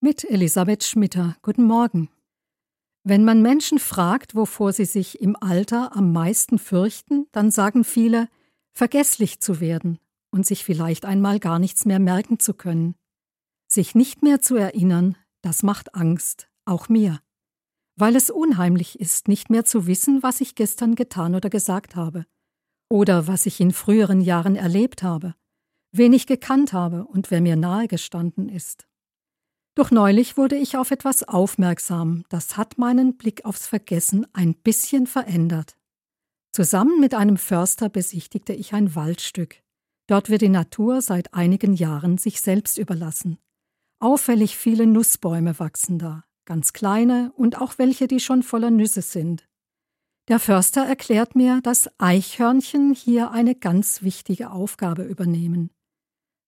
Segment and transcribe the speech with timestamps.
[0.00, 1.36] Mit Elisabeth Schmitter.
[1.42, 2.08] Guten Morgen.
[3.02, 8.28] Wenn man Menschen fragt, wovor sie sich im Alter am meisten fürchten, dann sagen viele,
[8.72, 9.98] vergesslich zu werden
[10.30, 12.94] und sich vielleicht einmal gar nichts mehr merken zu können.
[13.66, 17.20] Sich nicht mehr zu erinnern, das macht Angst, auch mir.
[17.96, 22.24] Weil es unheimlich ist, nicht mehr zu wissen, was ich gestern getan oder gesagt habe.
[22.88, 25.34] Oder was ich in früheren Jahren erlebt habe,
[25.90, 28.88] wen ich gekannt habe und wer mir nahe gestanden ist.
[29.78, 35.06] Doch neulich wurde ich auf etwas aufmerksam, das hat meinen Blick aufs Vergessen ein bisschen
[35.06, 35.76] verändert.
[36.50, 39.62] Zusammen mit einem Förster besichtigte ich ein Waldstück.
[40.08, 43.38] Dort wird die Natur seit einigen Jahren sich selbst überlassen.
[44.00, 49.48] Auffällig viele Nussbäume wachsen da, ganz kleine und auch welche, die schon voller Nüsse sind.
[50.26, 55.70] Der Förster erklärt mir, dass Eichhörnchen hier eine ganz wichtige Aufgabe übernehmen.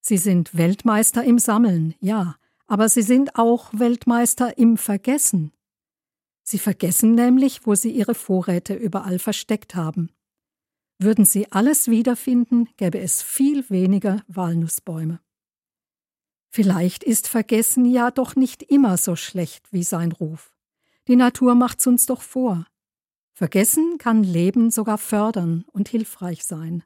[0.00, 2.36] Sie sind Weltmeister im Sammeln, ja,
[2.68, 5.52] aber sie sind auch Weltmeister im Vergessen.
[6.42, 10.10] Sie vergessen nämlich, wo sie ihre Vorräte überall versteckt haben.
[10.98, 15.20] Würden sie alles wiederfinden, gäbe es viel weniger Walnussbäume.
[16.50, 20.54] Vielleicht ist Vergessen ja doch nicht immer so schlecht wie sein Ruf.
[21.06, 22.66] Die Natur macht's uns doch vor.
[23.32, 26.82] Vergessen kann Leben sogar fördern und hilfreich sein.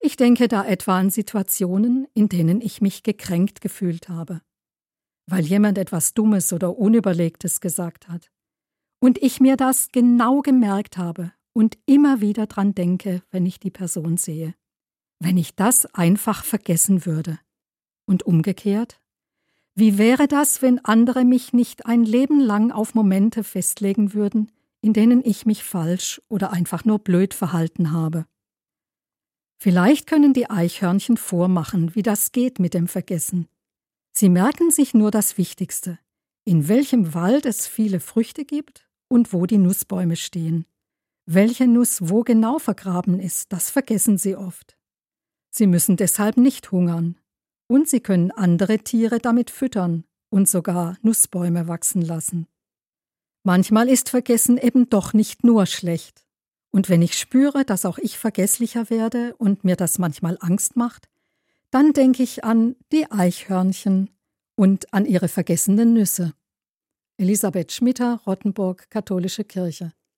[0.00, 4.42] Ich denke da etwa an Situationen, in denen ich mich gekränkt gefühlt habe
[5.26, 8.30] weil jemand etwas Dummes oder Unüberlegtes gesagt hat.
[9.00, 13.70] Und ich mir das genau gemerkt habe und immer wieder dran denke, wenn ich die
[13.70, 14.54] Person sehe.
[15.20, 17.38] Wenn ich das einfach vergessen würde.
[18.06, 19.00] Und umgekehrt?
[19.74, 24.92] Wie wäre das, wenn andere mich nicht ein Leben lang auf Momente festlegen würden, in
[24.92, 28.26] denen ich mich falsch oder einfach nur blöd verhalten habe?
[29.58, 33.48] Vielleicht können die Eichhörnchen vormachen, wie das geht mit dem Vergessen.
[34.16, 35.98] Sie merken sich nur das Wichtigste,
[36.44, 40.66] in welchem Wald es viele Früchte gibt und wo die Nussbäume stehen.
[41.26, 44.76] Welche Nuss wo genau vergraben ist, das vergessen sie oft.
[45.50, 47.18] Sie müssen deshalb nicht hungern.
[47.66, 52.46] Und sie können andere Tiere damit füttern und sogar Nussbäume wachsen lassen.
[53.42, 56.24] Manchmal ist Vergessen eben doch nicht nur schlecht.
[56.70, 61.08] Und wenn ich spüre, dass auch ich vergesslicher werde und mir das manchmal Angst macht,
[61.74, 64.08] dann denke ich an die Eichhörnchen
[64.54, 66.32] und an ihre vergessenen Nüsse.
[67.16, 69.92] Elisabeth Schmitter, Rottenburg, Katholische Kirche.